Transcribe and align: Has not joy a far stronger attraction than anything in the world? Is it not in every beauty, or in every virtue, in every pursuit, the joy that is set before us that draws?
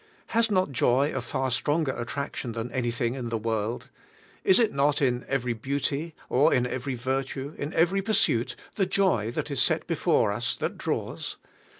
Has 0.29 0.49
not 0.49 0.71
joy 0.71 1.13
a 1.13 1.21
far 1.21 1.51
stronger 1.51 1.91
attraction 1.95 2.53
than 2.53 2.71
anything 2.71 3.13
in 3.13 3.29
the 3.29 3.37
world? 3.37 3.91
Is 4.43 4.57
it 4.57 4.73
not 4.73 4.99
in 4.99 5.23
every 5.27 5.53
beauty, 5.53 6.15
or 6.27 6.51
in 6.51 6.65
every 6.65 6.95
virtue, 6.95 7.53
in 7.55 7.71
every 7.73 8.01
pursuit, 8.01 8.55
the 8.77 8.87
joy 8.87 9.29
that 9.33 9.51
is 9.51 9.61
set 9.61 9.85
before 9.85 10.31
us 10.31 10.55
that 10.55 10.75
draws? 10.75 11.37